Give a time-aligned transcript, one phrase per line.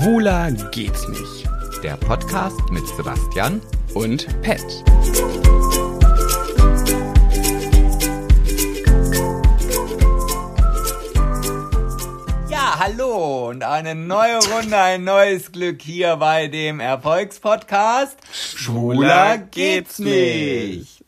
[0.00, 1.46] Schwuler geht's nicht.
[1.82, 3.60] Der Podcast mit Sebastian
[3.92, 4.64] und Pet.
[12.48, 18.16] Ja, hallo und eine neue Runde, ein neues Glück hier bei dem Erfolgspodcast.
[18.32, 21.04] Schwuler geht's nicht.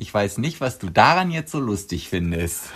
[0.00, 2.70] Ich weiß nicht, was du daran jetzt so lustig findest.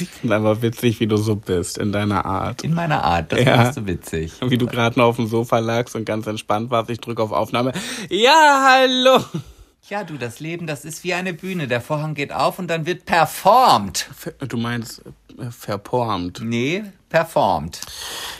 [0.00, 2.64] Ich finde einfach witzig, wie du so bist in deiner Art.
[2.64, 3.54] In meiner Art, das ja.
[3.54, 4.32] findest du witzig.
[4.44, 6.90] Wie du gerade noch auf dem Sofa lagst und ganz entspannt warst.
[6.90, 7.72] Ich drücke auf Aufnahme.
[8.10, 9.24] Ja, hallo.
[9.88, 11.68] Ja, du, das Leben, das ist wie eine Bühne.
[11.68, 14.08] Der Vorhang geht auf und dann wird performt.
[14.48, 15.02] Du meinst
[15.38, 16.40] äh, verformt?
[16.42, 17.82] Nee, performt.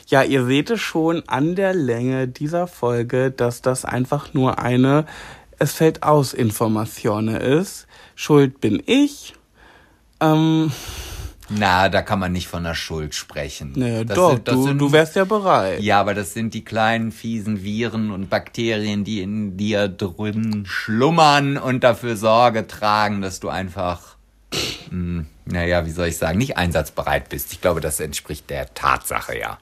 [0.08, 5.06] Ja, ihr seht es schon an der Länge dieser Folge, dass das einfach nur eine
[5.58, 7.87] es fällt aus Informationen ist.
[8.18, 9.32] Schuld bin ich.
[10.18, 10.72] Ähm,
[11.50, 13.74] na, da kann man nicht von der Schuld sprechen.
[13.76, 15.80] Naja, das doch, sind, du, sind, du wärst ja bereit.
[15.80, 21.58] Ja, aber das sind die kleinen fiesen Viren und Bakterien, die in dir drin schlummern
[21.58, 24.16] und dafür Sorge tragen, dass du einfach,
[24.50, 27.52] mh, hm, naja, wie soll ich sagen, nicht einsatzbereit bist.
[27.52, 29.58] Ich glaube, das entspricht der Tatsache, ja.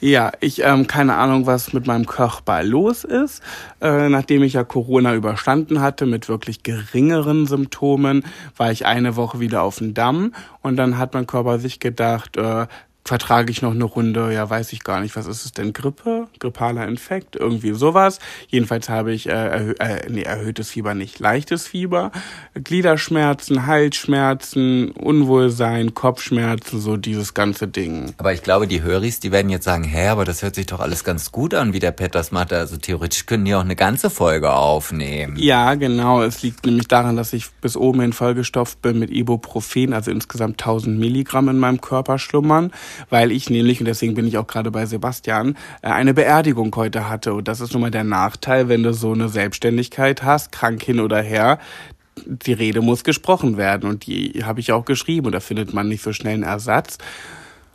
[0.00, 3.42] Ja, ich ähm, keine Ahnung, was mit meinem Körper los ist.
[3.82, 8.24] Äh, nachdem ich ja Corona überstanden hatte mit wirklich geringeren Symptomen,
[8.56, 12.38] war ich eine Woche wieder auf dem Damm und dann hat mein Körper sich gedacht,
[12.38, 12.66] äh,
[13.04, 16.28] vertrage ich noch eine Runde, ja, weiß ich gar nicht, was ist es denn, Grippe,
[16.38, 18.18] grippaler Infekt, irgendwie sowas.
[18.48, 22.12] Jedenfalls habe ich äh, erhö äh, nee, erhöhtes Fieber, nicht leichtes Fieber,
[22.54, 28.14] Gliederschmerzen, Halsschmerzen, Unwohlsein, Kopfschmerzen, so dieses ganze Ding.
[28.18, 30.80] Aber ich glaube, die Höris, die werden jetzt sagen, hä, aber das hört sich doch
[30.80, 32.52] alles ganz gut an, wie der Pet das macht.
[32.52, 35.36] Also theoretisch können die auch eine ganze Folge aufnehmen.
[35.38, 36.22] Ja, genau.
[36.22, 40.60] Es liegt nämlich daran, dass ich bis oben hin vollgestopft bin mit Ibuprofen, also insgesamt
[40.60, 42.70] 1000 Milligramm in meinem Körper schlummern
[43.08, 47.08] weil ich nämlich, und deswegen bin ich auch gerade bei Sebastian, äh, eine Beerdigung heute
[47.08, 47.34] hatte.
[47.34, 51.00] Und das ist nun mal der Nachteil, wenn du so eine Selbstständigkeit hast, krank hin
[51.00, 51.58] oder her,
[52.26, 55.88] die Rede muss gesprochen werden und die habe ich auch geschrieben und da findet man
[55.88, 56.98] nicht so schnell einen Ersatz.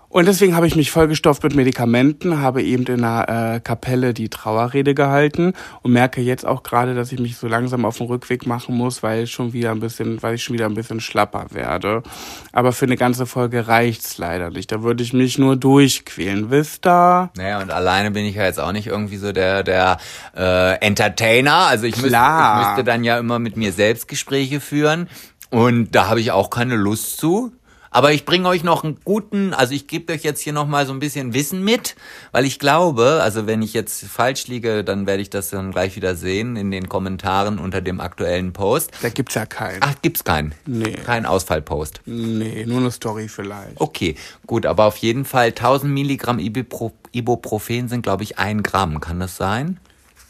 [0.09, 4.29] Und deswegen habe ich mich vollgestopft mit Medikamenten, habe eben in einer äh, Kapelle die
[4.29, 8.45] Trauerrede gehalten und merke jetzt auch gerade, dass ich mich so langsam auf den Rückweg
[8.45, 12.03] machen muss, weil schon wieder ein bisschen, weil ich schon wieder ein bisschen schlapper werde.
[12.51, 14.71] Aber für eine ganze Folge reicht's leider nicht.
[14.71, 16.49] Da würde ich mich nur durchquälen.
[16.49, 17.31] Wisst ihr?
[17.35, 19.97] Naja, und alleine bin ich ja jetzt auch nicht irgendwie so der, der
[20.35, 21.67] äh, Entertainer.
[21.67, 25.09] Also ich müsste, ich müsste dann ja immer mit mir selbst Gespräche führen.
[25.49, 27.51] Und da habe ich auch keine Lust zu.
[27.95, 30.91] Aber ich bringe euch noch einen guten, also ich gebe euch jetzt hier nochmal so
[30.91, 31.95] ein bisschen Wissen mit,
[32.33, 35.95] weil ich glaube, also wenn ich jetzt falsch liege, dann werde ich das dann gleich
[35.95, 38.91] wieder sehen in den Kommentaren unter dem aktuellen Post.
[39.01, 39.79] Da gibt's ja keinen.
[39.79, 40.53] Ach, gibt's keinen?
[40.65, 40.97] Nee.
[41.05, 42.01] Kein Ausfallpost?
[42.03, 43.79] Nee, nur eine Story vielleicht.
[43.79, 48.99] Okay, gut, aber auf jeden Fall 1000 Milligramm Ibuprofen sind, glaube ich, ein Gramm.
[48.99, 49.79] Kann das sein?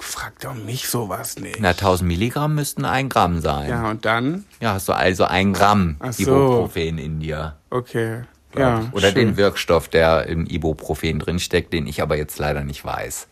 [0.05, 1.59] Frag doch mich sowas nicht.
[1.59, 3.69] Na, 1000 Milligramm müssten ein Gramm sein.
[3.69, 4.45] Ja, und dann?
[4.61, 6.21] Ja, hast du also ein Gramm Ach so.
[6.21, 7.55] Ibuprofen in dir.
[7.71, 8.21] Okay.
[8.55, 9.15] Ja, Oder schön.
[9.15, 13.27] den Wirkstoff, der im Ibuprofen drinsteckt, den ich aber jetzt leider nicht weiß.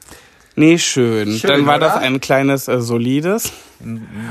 [0.55, 1.37] Nee, schön.
[1.37, 1.87] schön Dann war oder?
[1.87, 3.51] das ein kleines äh, solides.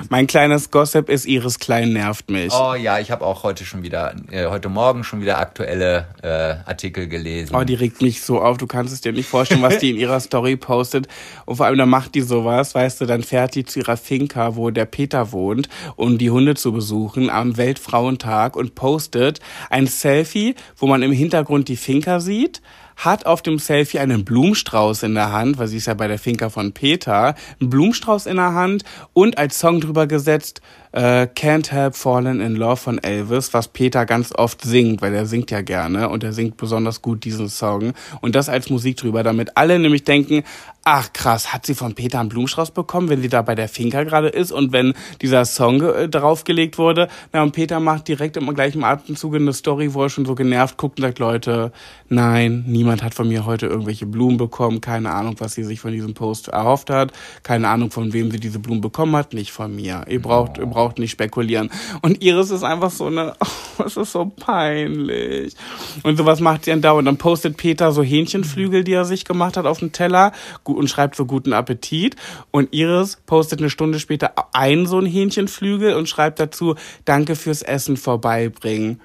[0.08, 2.52] Mein kleines Gossip ist Iris Klein nervt mich.
[2.54, 6.68] Oh ja, ich habe auch heute schon wieder, äh, heute Morgen schon wieder aktuelle äh,
[6.68, 7.54] Artikel gelesen.
[7.54, 8.56] Oh, die regt mich so auf.
[8.56, 11.06] Du kannst es dir nicht vorstellen, was die in ihrer Story postet.
[11.44, 14.56] Und vor allem, da macht die sowas, weißt du, dann fährt die zu ihrer Finca,
[14.56, 20.54] wo der Peter wohnt, um die Hunde zu besuchen am Weltfrauentag und postet ein Selfie,
[20.76, 22.62] wo man im Hintergrund die Finca sieht
[22.96, 26.18] hat auf dem Selfie einen Blumenstrauß in der Hand, weil sie ist ja bei der
[26.18, 30.60] Finca von Peter, einen Blumenstrauß in der Hand und als Song drüber gesetzt
[30.92, 35.26] äh, Can't Help Fallen in Love von Elvis, was Peter ganz oft singt, weil er
[35.26, 39.22] singt ja gerne und er singt besonders gut diesen Song und das als Musik drüber,
[39.22, 40.44] damit alle nämlich denken,
[40.84, 44.02] ach krass, hat sie von Peter einen Blumenstrauß bekommen, wenn sie da bei der Finca
[44.02, 47.08] gerade ist und wenn dieser Song äh, draufgelegt wurde.
[47.32, 50.76] Na und Peter macht direkt im gleichen Atemzug eine Story, wo er schon so genervt
[50.76, 51.72] guckt und sagt, Leute,
[52.08, 55.92] nein, niemand hat von mir heute irgendwelche Blumen bekommen, keine Ahnung, was sie sich von
[55.92, 57.12] diesem Post erhofft hat,
[57.42, 60.04] keine Ahnung, von wem sie diese Blumen bekommen hat, nicht von mir.
[60.08, 61.70] Ihr braucht, ihr braucht nicht spekulieren.
[62.02, 63.34] Und Iris ist einfach so eine,
[63.78, 65.54] oh, es ist so peinlich.
[66.02, 67.06] Und sowas macht sie andauernd.
[67.06, 70.32] Dann postet Peter so Hähnchenflügel, die er sich gemacht hat auf dem Teller
[70.72, 72.16] und schreibt so guten Appetit.
[72.50, 76.74] Und Iris postet eine Stunde später ein so ein Hähnchenflügel und schreibt dazu,
[77.04, 79.00] danke fürs Essen vorbeibringen.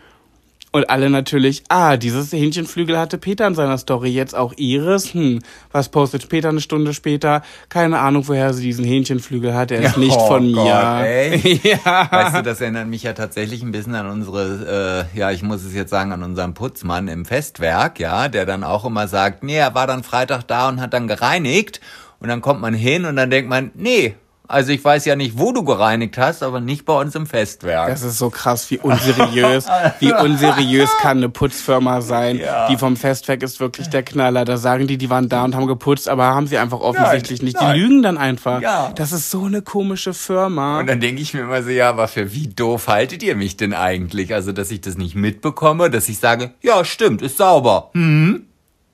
[0.77, 5.15] Und alle natürlich, ah, dieses Hähnchenflügel hatte Peter in seiner Story, jetzt auch Iris.
[5.15, 5.39] Hm,
[5.71, 7.41] was postet Peter eine Stunde später?
[7.67, 9.71] Keine Ahnung, woher sie diesen Hähnchenflügel hat.
[9.71, 11.03] Er ist nicht oh von Gott, mir.
[11.03, 11.59] Ey.
[11.83, 12.07] ja.
[12.11, 15.63] Weißt du, das erinnert mich ja tatsächlich ein bisschen an unsere, äh, ja, ich muss
[15.63, 19.57] es jetzt sagen, an unseren Putzmann im Festwerk, ja, der dann auch immer sagt, nee,
[19.57, 21.81] er war dann Freitag da und hat dann gereinigt.
[22.19, 24.13] Und dann kommt man hin und dann denkt man, nee,
[24.47, 27.89] also ich weiß ja nicht, wo du gereinigt hast, aber nicht bei uns im Festwerk.
[27.89, 29.65] Das ist so krass, wie unseriös,
[29.99, 32.37] wie unseriös kann eine Putzfirma sein.
[32.37, 32.67] Ja.
[32.67, 34.45] Die vom Festwerk ist wirklich der Knaller.
[34.45, 37.45] Da sagen die, die waren da und haben geputzt, aber haben sie einfach offensichtlich nein,
[37.45, 37.61] nicht.
[37.61, 37.73] Nein.
[37.73, 38.61] Die lügen dann einfach.
[38.61, 38.91] Ja.
[38.95, 40.79] Das ist so eine komische Firma.
[40.79, 43.57] Und dann denke ich mir immer so, ja, aber für wie doof haltet ihr mich
[43.57, 44.33] denn eigentlich?
[44.33, 47.89] Also, dass ich das nicht mitbekomme, dass ich sage, ja, stimmt, ist sauber.
[47.93, 48.45] Hm?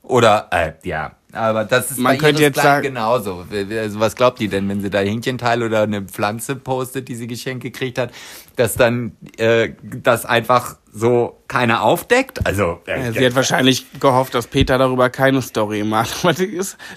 [0.02, 3.46] Oder, äh, ja, aber das ist Man bei könnte jetzt sagen, genauso.
[3.52, 7.28] Also was glaubt die denn, wenn sie da Hähnchenteil oder eine Pflanze postet, die sie
[7.28, 8.12] geschenkt gekriegt hat,
[8.56, 12.46] dass dann äh, das einfach so keiner aufdeckt?
[12.46, 16.24] Also äh, sie hat wahrscheinlich gehofft, dass Peter darüber keine Story macht.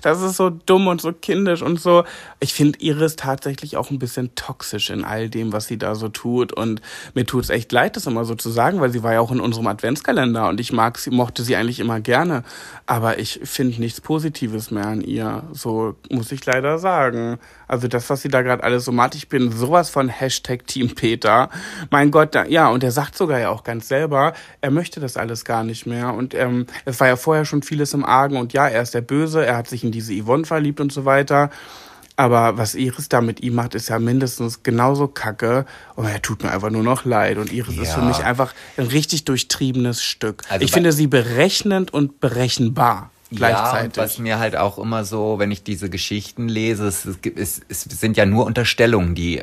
[0.03, 2.05] Das ist so dumm und so kindisch und so.
[2.39, 6.09] Ich finde Iris tatsächlich auch ein bisschen toxisch in all dem, was sie da so
[6.09, 6.53] tut.
[6.53, 6.83] Und
[7.15, 9.41] mir tut's echt leid, das immer so zu sagen, weil sie war ja auch in
[9.41, 12.43] unserem Adventskalender und ich mag sie, mochte sie eigentlich immer gerne.
[12.85, 15.45] Aber ich finde nichts Positives mehr an ihr.
[15.53, 17.39] So muss ich leider sagen.
[17.69, 20.95] Also das, was sie da gerade alles so macht, ich bin sowas von Hashtag Team
[20.95, 21.49] Peter.
[21.91, 25.17] Mein Gott, da, ja, und er sagt sogar ja auch ganz selber, er möchte das
[25.17, 26.15] alles gar nicht mehr.
[26.15, 29.01] Und ähm, es war ja vorher schon vieles im Argen und ja, er ist der
[29.01, 31.51] Böse, er hat sich in diese Yvonne verliebt und so weiter.
[32.19, 35.67] Aber was Iris da mit ihm macht, ist ja mindestens genauso kacke.
[35.97, 37.37] Und er tut mir einfach nur noch leid.
[37.37, 37.83] Und Iris ja.
[37.83, 40.43] ist für mich einfach ein richtig durchtriebenes Stück.
[40.49, 43.97] Also ich finde sie berechnend und berechenbar gleichzeitig.
[43.97, 47.83] Ja, was mir halt auch immer so, wenn ich diese Geschichten lese, es, es, es
[47.83, 49.43] sind ja nur Unterstellungen, die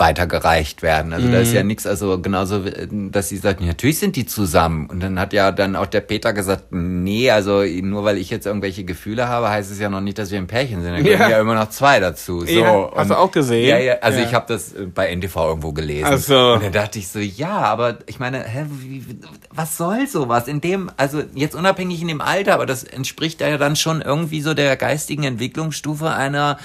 [0.00, 1.12] weitergereicht werden.
[1.12, 1.32] Also mhm.
[1.32, 1.68] da ist ja mhm.
[1.68, 2.64] nichts, also genauso,
[3.10, 4.88] dass sie sagt, natürlich sind die zusammen.
[4.88, 8.46] Und dann hat ja dann auch der Peter gesagt, nee, also nur weil ich jetzt
[8.46, 10.92] irgendwelche Gefühle habe, heißt es ja noch nicht, dass wir ein Pärchen sind.
[10.92, 11.30] Da gehören ja.
[11.30, 12.40] ja immer noch zwei dazu.
[12.40, 12.46] So.
[12.46, 13.68] Ja, hast du auch gesehen?
[13.68, 14.26] Ja, ja, also ja.
[14.26, 16.10] ich habe das bei NTV irgendwo gelesen.
[16.10, 16.52] Ach so.
[16.54, 19.04] Und dann dachte ich so, ja, aber ich meine, hä, wie,
[19.50, 20.48] was soll sowas?
[20.48, 24.40] In dem, also jetzt unabhängig in dem Alter, aber das entspricht ja dann schon irgendwie
[24.40, 26.58] so der geistigen Entwicklungsstufe einer,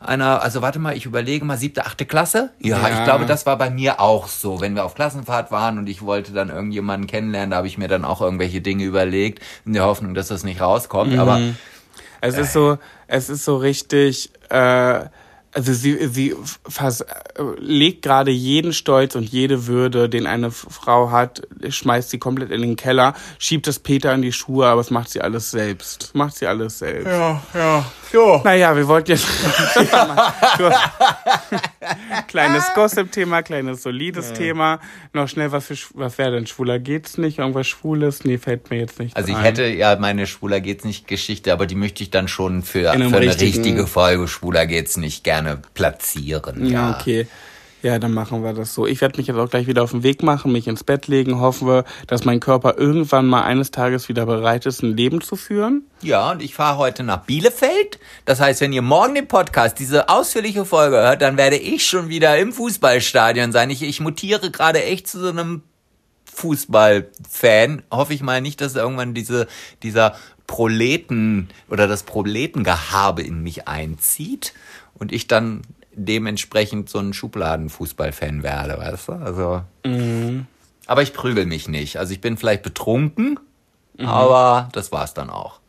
[0.00, 2.50] einer, also warte mal, ich überlege mal, siebte, achte Klasse?
[2.60, 4.60] Ja, ja, ich glaube, das war bei mir auch so.
[4.60, 7.88] Wenn wir auf Klassenfahrt waren und ich wollte dann irgendjemanden kennenlernen, da habe ich mir
[7.88, 11.12] dann auch irgendwelche Dinge überlegt, in der Hoffnung, dass das nicht rauskommt.
[11.12, 11.20] Mhm.
[11.20, 11.40] Aber
[12.20, 14.30] es ist so, es ist so richtig.
[14.48, 15.04] Äh,
[15.52, 16.34] also sie, sie
[16.68, 17.04] fast,
[17.58, 22.62] legt gerade jeden Stolz und jede Würde, den eine Frau hat, schmeißt sie komplett in
[22.62, 26.02] den Keller, schiebt es Peter in die Schuhe, aber es macht sie alles selbst.
[26.02, 27.06] Das macht sie alles selbst.
[27.06, 27.84] Ja, ja.
[28.12, 28.40] Jo.
[28.42, 29.24] Naja, wir wollten jetzt
[32.26, 34.34] kleines Gossip-Thema, kleines solides ja.
[34.34, 34.80] Thema.
[35.12, 37.38] Noch schnell, was für was wäre denn schwuler geht's nicht?
[37.38, 38.24] Irgendwas Schwules?
[38.24, 39.16] Nee, fällt mir jetzt nicht.
[39.16, 39.44] Also ich ein.
[39.44, 42.90] hätte ja meine schwuler geht's nicht Geschichte, aber die möchte ich dann schon für, für
[42.90, 46.66] eine richtige Folge schwuler geht's nicht gerne gerne platzieren.
[46.66, 46.98] Ja, ja.
[46.98, 47.26] okay.
[47.82, 48.86] Ja, dann machen wir das so.
[48.86, 51.40] Ich werde mich jetzt auch gleich wieder auf den Weg machen, mich ins Bett legen,
[51.40, 55.34] hoffen wir, dass mein Körper irgendwann mal eines Tages wieder bereit ist, ein Leben zu
[55.34, 55.86] führen.
[56.02, 57.98] Ja, und ich fahre heute nach Bielefeld.
[58.26, 62.10] Das heißt, wenn ihr morgen den Podcast, diese ausführliche Folge hört, dann werde ich schon
[62.10, 63.70] wieder im Fußballstadion sein.
[63.70, 65.62] Ich, ich mutiere gerade echt zu so einem
[66.34, 67.82] Fußballfan.
[67.90, 69.46] Hoffe ich mal nicht, dass irgendwann diese,
[69.82, 70.16] dieser
[70.46, 74.52] Proleten oder das Proletengehabe in mich einzieht
[74.94, 79.12] und ich dann dementsprechend so ein Schubladenfußballfan werde, weißt du?
[79.12, 79.62] Also.
[79.84, 80.46] Mhm.
[80.86, 81.98] Aber ich prügel mich nicht.
[81.98, 83.38] Also ich bin vielleicht betrunken,
[83.96, 84.06] mhm.
[84.06, 85.60] aber das war's dann auch.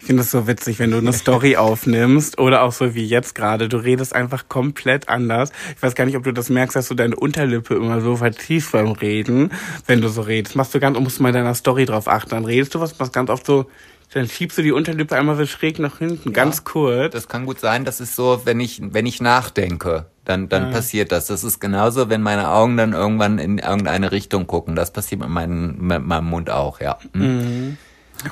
[0.00, 3.34] Ich finde es so witzig, wenn du eine Story aufnimmst oder auch so wie jetzt
[3.34, 3.68] gerade.
[3.68, 5.52] Du redest einfach komplett anders.
[5.76, 8.72] Ich weiß gar nicht, ob du das merkst, dass du deine Unterlippe immer so vertiefst
[8.72, 9.52] beim Reden,
[9.86, 10.56] wenn du so redest.
[10.56, 12.30] Machst du ganz, musst du mal deiner Story drauf achten.
[12.30, 13.66] Dann redest du was, was ganz oft so
[14.12, 17.12] dann schiebst du die Unterlippe einmal so schräg nach hinten, ja, ganz kurz.
[17.12, 17.84] Das kann gut sein.
[17.84, 20.70] Das ist so, wenn ich, wenn ich nachdenke, dann, dann ja.
[20.70, 21.26] passiert das.
[21.26, 24.76] Das ist genauso, wenn meine Augen dann irgendwann in irgendeine Richtung gucken.
[24.76, 26.98] Das passiert mit, meinem mit meinem Mund auch, ja.
[27.12, 27.22] Mhm.
[27.22, 27.78] mhm.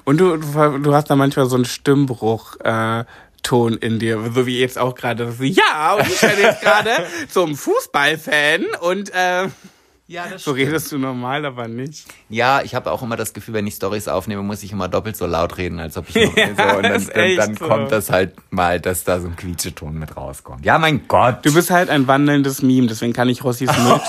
[0.03, 3.05] Und du, du hast da manchmal so einen Stimmbruch, äh,
[3.47, 5.33] Ton in dir, so wie jetzt auch gerade.
[5.39, 6.91] Ja, und ich bin jetzt gerade
[7.29, 9.47] zum Fußballfan und äh,
[10.09, 10.69] ja, das so stimmt.
[10.69, 12.07] redest du normal, aber nicht.
[12.29, 15.17] Ja, ich habe auch immer das Gefühl, wenn ich Stories aufnehme, muss ich immer doppelt
[15.17, 16.77] so laut reden, als ob ich noch ja, so.
[16.77, 17.67] Und dann, dann, dann so.
[17.67, 20.65] kommt das halt mal, dass da so ein Quietscheton mit rauskommt.
[20.65, 21.45] Ja, mein Gott.
[21.45, 24.01] Du bist halt ein wandelndes Meme, deswegen kann ich Rossis Müll.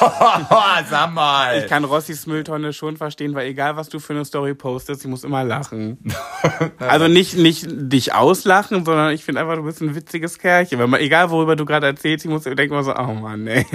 [0.87, 1.57] Sag mal.
[1.57, 5.09] Ich kann Rossis Mülltonne schon verstehen, weil egal was du für eine Story postest, ich
[5.09, 5.97] muss immer lachen.
[6.77, 10.77] also nicht, nicht dich auslachen, sondern ich finde einfach, du bist ein witziges Kerlchen.
[10.77, 13.65] Weil man, egal worüber du gerade erzählst, ich muss denken immer so, oh Mann, ey.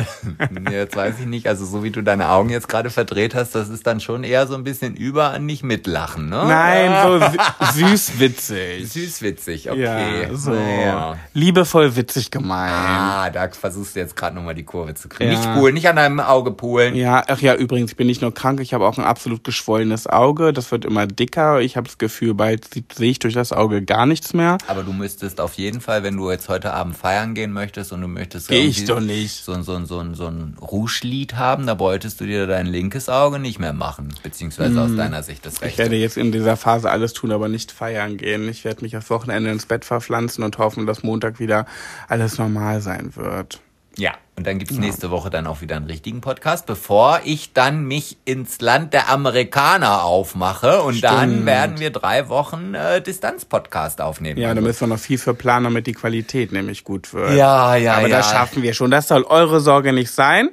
[0.51, 1.49] nee, jetzt weiß ich nicht.
[1.49, 4.23] Also so wie du da deine Augen jetzt gerade verdreht hast, das ist dann schon
[4.23, 6.45] eher so ein bisschen über an nicht mitlachen, ne?
[6.47, 8.91] Nein, so süßwitzig.
[8.91, 10.23] Süßwitzig, okay.
[10.23, 10.53] Ja, so.
[10.53, 11.17] Ja.
[11.33, 12.73] Liebevoll witzig gemeint.
[12.75, 15.33] Ah, da versuchst du jetzt gerade nochmal die Kurve zu kriegen.
[15.33, 15.39] Ja.
[15.39, 16.95] Nicht poolen, nicht an deinem Auge poolen.
[16.95, 20.07] Ja, ach ja, übrigens, ich bin nicht nur krank, ich habe auch ein absolut geschwollenes
[20.07, 20.53] Auge.
[20.53, 21.61] Das wird immer dicker.
[21.61, 24.59] Ich habe das Gefühl, bald sehe ich durch das Auge gar nichts mehr.
[24.67, 28.03] Aber du müsstest auf jeden Fall, wenn du jetzt heute Abend feiern gehen möchtest und
[28.03, 29.45] du möchtest Geh ich doch nicht.
[29.45, 33.61] So, so, so, so ein Rouge-Lied haben, da wolltest du dir dein linkes Auge nicht
[33.61, 34.13] mehr machen.
[34.25, 35.69] Beziehungsweise aus deiner Sicht das rechte.
[35.69, 38.49] Ich werde jetzt in dieser Phase alles tun, aber nicht feiern gehen.
[38.49, 41.65] Ich werde mich das Wochenende ins Bett verpflanzen und hoffen, dass Montag wieder
[42.09, 43.61] alles normal sein wird.
[43.97, 47.85] Ja, und dann gibt's nächste Woche dann auch wieder einen richtigen Podcast, bevor ich dann
[47.85, 50.83] mich ins Land der Amerikaner aufmache.
[50.83, 51.13] Und Stimmt.
[51.13, 54.41] dann werden wir drei Wochen äh, Distanz-Podcast aufnehmen.
[54.41, 57.37] Ja, da müssen wir noch viel für planen, damit die Qualität nämlich gut wird.
[57.37, 58.17] Ja, ja, Aber ja.
[58.17, 58.91] das schaffen wir schon.
[58.91, 60.49] Das soll eure Sorge nicht sein.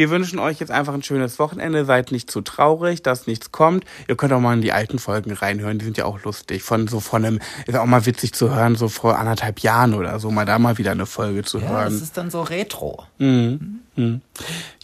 [0.00, 1.84] Wir wünschen euch jetzt einfach ein schönes Wochenende.
[1.84, 3.84] Seid nicht zu traurig, dass nichts kommt.
[4.08, 5.78] Ihr könnt auch mal in die alten Folgen reinhören.
[5.78, 6.62] Die sind ja auch lustig.
[6.62, 10.18] Von so von einem, ist auch mal witzig zu hören, so vor anderthalb Jahren oder
[10.18, 11.92] so, mal da mal wieder eine Folge zu ja, hören.
[11.92, 13.04] Das ist dann so retro.
[13.18, 13.80] Mhm.
[13.94, 14.22] Mhm.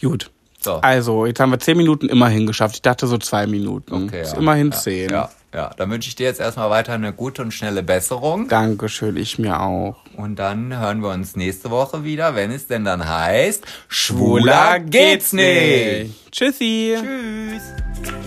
[0.02, 0.30] Gut.
[0.60, 0.74] So.
[0.82, 2.74] Also, jetzt haben wir zehn Minuten immerhin geschafft.
[2.74, 3.94] Ich dachte so zwei Minuten.
[3.94, 4.38] Okay, ist ja.
[4.38, 5.10] immerhin ja, zehn.
[5.10, 5.70] Ja, ja.
[5.76, 8.48] Dann wünsche ich dir jetzt erstmal weiter eine gute und schnelle Besserung.
[8.48, 9.96] Dankeschön, ich mir auch.
[10.16, 15.32] Und dann hören wir uns nächste Woche wieder, wenn es denn dann heißt, schwuler geht's
[15.32, 16.30] nicht.
[16.32, 16.96] Tschüssi.
[16.98, 18.25] Tschüss.